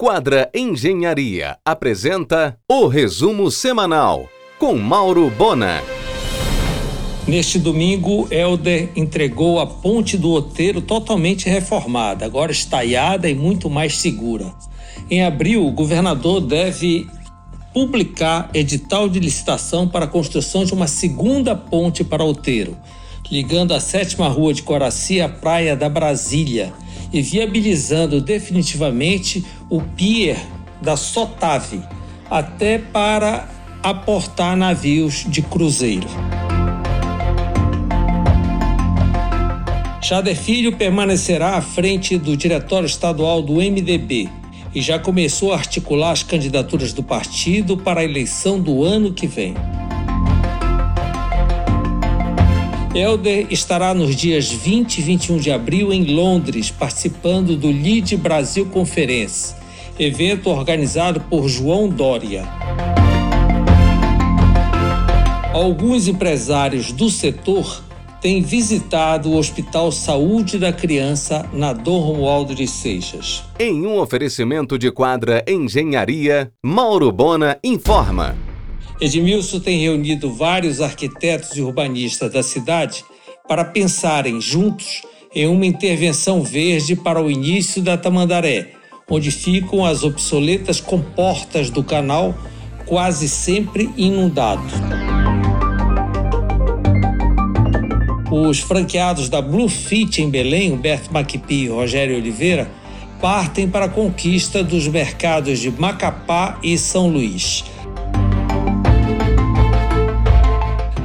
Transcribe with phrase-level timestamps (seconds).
[0.00, 5.82] Quadra Engenharia apresenta o resumo semanal com Mauro Bona.
[7.26, 13.98] Neste domingo, Helder entregou a ponte do Oteiro totalmente reformada, agora estaiada e muito mais
[13.98, 14.54] segura.
[15.10, 17.04] Em abril, o governador deve
[17.74, 22.78] publicar edital de licitação para a construção de uma segunda ponte para Oteiro,
[23.32, 26.72] ligando a sétima rua de Coraci à praia da Brasília
[27.12, 30.38] e viabilizando definitivamente o pier
[30.80, 31.82] da Sotave,
[32.30, 33.48] até para
[33.82, 36.08] aportar navios de cruzeiro.
[40.02, 44.28] Jader Filho permanecerá à frente do Diretório Estadual do MDB
[44.74, 49.26] e já começou a articular as candidaturas do partido para a eleição do ano que
[49.26, 49.54] vem.
[52.98, 58.66] Helder estará nos dias 20 e 21 de abril em Londres, participando do Lead Brasil
[58.66, 59.54] Conference,
[59.96, 62.44] evento organizado por João Dória.
[65.52, 67.84] Alguns empresários do setor
[68.20, 73.44] têm visitado o Hospital Saúde da Criança na Dom Romualdo de Seixas.
[73.60, 78.47] Em um oferecimento de quadra Engenharia, Mauro Bona informa.
[79.00, 83.04] Edmilson tem reunido vários arquitetos e urbanistas da cidade
[83.46, 88.72] para pensarem juntos em uma intervenção verde para o início da Tamandaré,
[89.08, 92.36] onde ficam as obsoletas comportas do canal,
[92.86, 94.62] quase sempre inundado.
[98.32, 102.68] Os franqueados da Blue Fit em Belém, Humberto Maquipi e Rogério Oliveira,
[103.20, 107.64] partem para a conquista dos mercados de Macapá e São Luís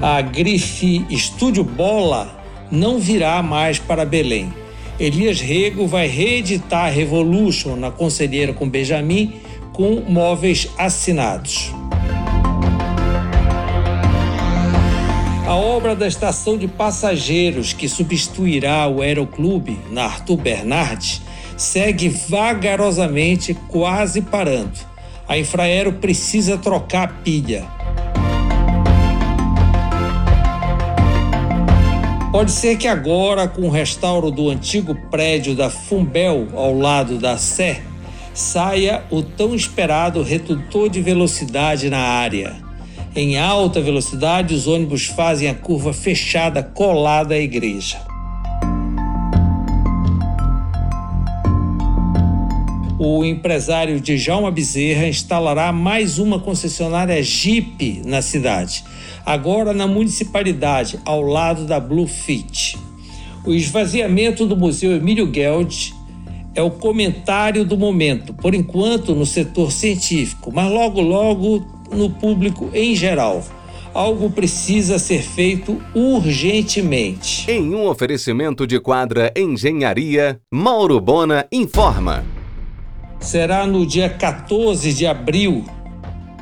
[0.05, 2.37] a grife Estúdio Bola
[2.69, 4.53] não virá mais para Belém.
[4.99, 9.35] Elias Rego vai reeditar Revolution na Conselheira com Benjamin
[9.71, 11.71] com móveis assinados.
[15.47, 21.21] A obra da estação de passageiros que substituirá o Aeroclube na Arthur Bernardes
[21.55, 24.77] segue vagarosamente, quase parando.
[25.29, 27.82] A Infraero precisa trocar a pilha.
[32.33, 37.37] Pode ser que agora, com o restauro do antigo prédio da Fumbel ao lado da
[37.37, 37.83] Sé,
[38.33, 42.55] saia o tão esperado redutor de velocidade na área.
[43.15, 48.01] Em alta velocidade, os ônibus fazem a curva fechada colada à igreja.
[53.05, 58.83] O empresário Djalma Bezerra instalará mais uma concessionária Jeep na cidade,
[59.25, 62.77] agora na municipalidade, ao lado da Bluefit.
[63.45, 65.93] O esvaziamento do Museu Emílio Geld
[66.55, 72.69] é o comentário do momento, por enquanto no setor científico, mas logo logo no público
[72.73, 73.43] em geral.
[73.93, 77.51] Algo precisa ser feito urgentemente.
[77.51, 82.23] Em um oferecimento de quadra Engenharia, Mauro Bona informa
[83.23, 85.65] será no dia 14 de abril,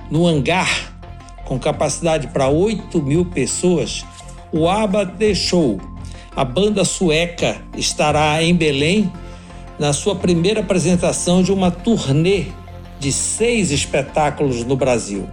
[0.09, 0.91] no hangar,
[1.45, 4.03] com capacidade para 8 mil pessoas,
[4.51, 5.79] o ABBA deixou.
[6.35, 9.11] A banda sueca estará em Belém
[9.77, 12.45] na sua primeira apresentação de uma turnê
[12.99, 15.27] de seis espetáculos no Brasil.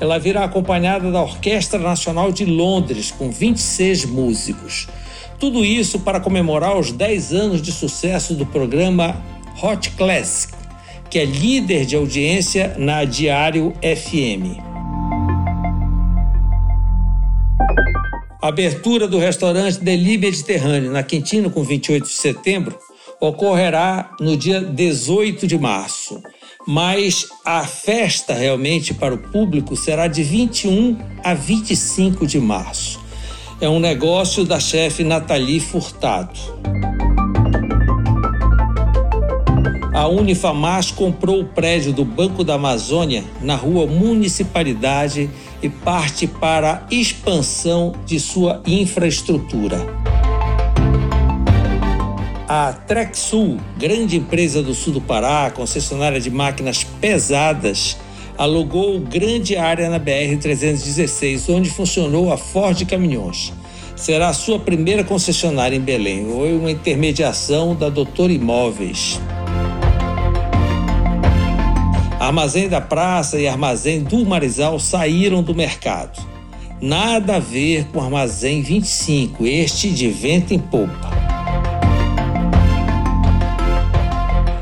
[0.00, 4.88] Ela virá acompanhada da Orquestra Nacional de Londres, com 26 músicos.
[5.38, 9.22] Tudo isso para comemorar os 10 anos de sucesso do programa
[9.62, 10.59] Hot Classic,
[11.10, 14.60] que é líder de audiência na Diário FM.
[18.40, 22.78] Abertura do restaurante Deli Mediterrâneo na Quintino, com 28 de setembro,
[23.20, 26.22] ocorrerá no dia 18 de março.
[26.66, 33.00] Mas a festa realmente para o público será de 21 a 25 de março.
[33.60, 36.38] É um negócio da chefe Nathalie Furtado.
[39.92, 45.28] A Unifamas comprou o prédio do Banco da Amazônia na rua Municipalidade
[45.62, 49.78] e parte para a expansão de sua infraestrutura.
[52.48, 57.96] A Trexul, grande empresa do sul do Pará, concessionária de máquinas pesadas,
[58.38, 63.52] alugou grande área na BR-316, onde funcionou a Ford Caminhões.
[63.94, 66.26] Será a sua primeira concessionária em Belém.
[66.26, 69.20] Foi uma intermediação da Doutor Imóveis.
[72.20, 76.20] Armazém da Praça e Armazém do Marizal saíram do mercado.
[76.78, 81.10] Nada a ver com Armazém 25, este de vento em popa.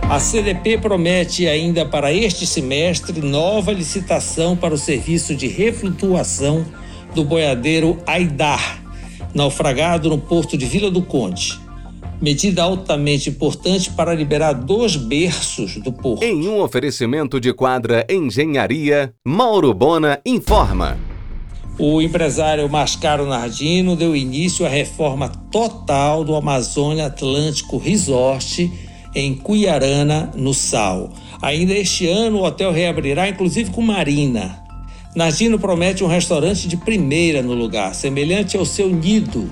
[0.09, 6.65] A CDP promete ainda para este semestre nova licitação para o serviço de reflutuação
[7.13, 8.81] do boiadeiro Aidar,
[9.35, 11.59] naufragado no porto de Vila do Conde.
[12.21, 16.25] Medida altamente importante para liberar dois berços do porto.
[16.25, 20.99] Em um oferecimento de quadra Engenharia, Mauro Bona informa.
[21.79, 28.69] O empresário Mascaro Nardino deu início à reforma total do Amazônia Atlântico Resort
[29.15, 31.11] em Cuiarana, no Sal.
[31.41, 34.59] Ainda este ano, o hotel reabrirá, inclusive com marina.
[35.15, 39.49] Nardino promete um restaurante de primeira no lugar, semelhante ao seu Nido,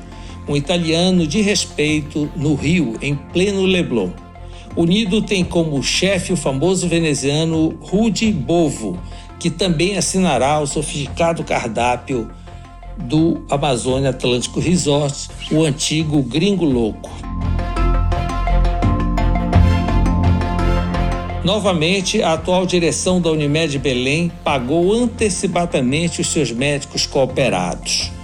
[0.49, 4.11] um italiano de respeito no Rio, em pleno Leblon.
[4.77, 8.99] O Nido tem como chefe o famoso veneziano Rudi Bovo,
[9.39, 12.31] que também assinará o sofisticado cardápio
[12.97, 17.11] do Amazônia Atlântico Resort, o antigo Gringo Louco.
[21.45, 28.16] Novamente, a atual direção da Unimed Belém pagou antecipadamente os seus médicos cooperados.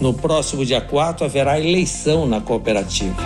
[0.00, 3.16] No próximo dia 4 haverá eleição na cooperativa.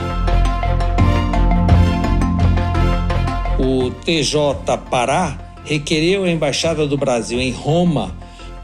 [3.58, 8.16] O TJ Pará requereu a Embaixada do Brasil em Roma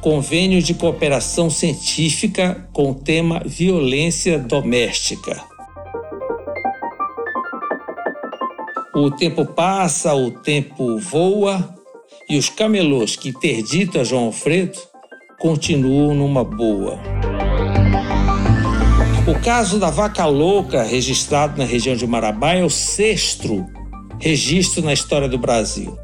[0.06, 5.42] convênio de cooperação científica com o tema violência doméstica.
[8.94, 11.74] O tempo passa, o tempo voa
[12.30, 14.78] e os camelôs que interditam a João Alfredo
[15.40, 17.00] continuam numa boa.
[19.26, 23.66] O caso da vaca louca, registrado na região de Marabá, é o sexto
[24.20, 25.96] registro na história do Brasil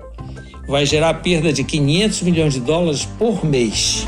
[0.67, 4.07] vai gerar perda de 500 milhões de dólares por mês.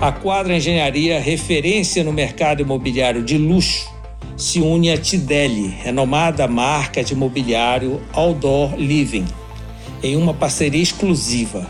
[0.00, 3.88] A Quadra Engenharia, referência no mercado imobiliário de luxo,
[4.36, 9.24] se une à Tideli, renomada marca de mobiliário outdoor living,
[10.02, 11.66] em uma parceria exclusiva.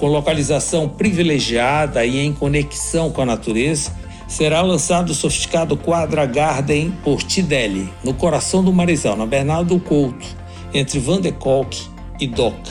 [0.00, 3.92] Com localização privilegiada e em conexão com a natureza,
[4.26, 10.26] será lançado o sofisticado Quadra Garden por Tideli, no coração do Marizal, na Bernardo Couto,
[10.72, 11.78] entre Van de Kolk
[12.18, 12.70] e Doca.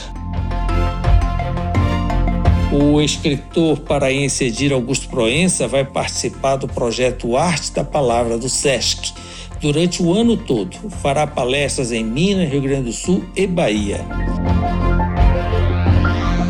[2.72, 9.12] O escritor paraense Edir Augusto Proença vai participar do projeto Arte da Palavra do SESC
[9.60, 10.76] durante o ano todo.
[11.00, 14.04] Fará palestras em Minas, Rio Grande do Sul e Bahia.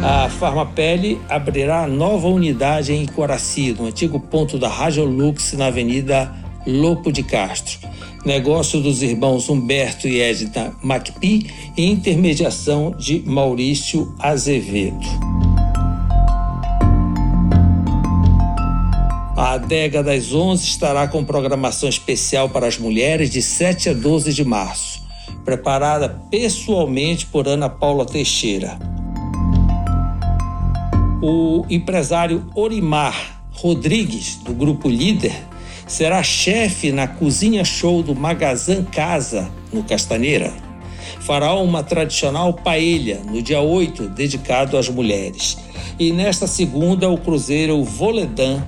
[0.02, 6.32] A Farmapele abrirá nova unidade em Icoraci, no antigo ponto da Radiolux na Avenida
[6.67, 7.91] Lopo de Castro
[8.25, 15.06] negócio dos irmãos Humberto e Edna Macpi e intermediação de Maurício Azevedo.
[19.37, 24.35] A Adega das Onze estará com programação especial para as mulheres de 7 a 12
[24.35, 25.02] de março,
[25.44, 28.79] preparada pessoalmente por Ana Paula Teixeira.
[31.22, 35.37] O empresário Orimar Rodrigues, do Grupo Líder,
[35.87, 40.50] será chefe na cozinha show do Magazan Casa, no Castaneira.
[41.20, 45.58] Fará uma tradicional paella no dia 8, dedicado às mulheres.
[45.99, 48.62] E nesta segunda, o cruzeiro Voledan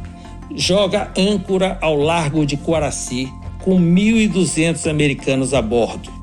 [0.54, 3.32] joga âncora ao largo de Quaraci,
[3.64, 6.21] com 1.200 americanos a bordo.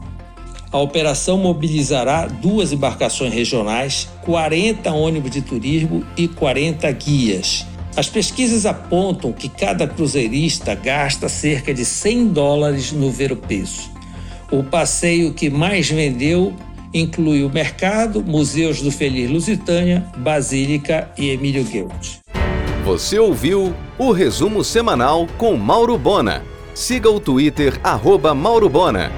[0.72, 7.66] A operação mobilizará duas embarcações regionais, 40 ônibus de turismo e 40 guias.
[7.98, 15.34] As pesquisas apontam que cada cruzeirista gasta cerca de 100 dólares no ver o passeio
[15.34, 16.54] que mais vendeu
[16.94, 22.20] inclui o mercado, museus do Feliz Lusitânia, Basílica e Emílio Guild.
[22.84, 26.44] Você ouviu o resumo semanal com Mauro Bona.
[26.74, 29.12] Siga o Twitter, arroba Mauro Bona.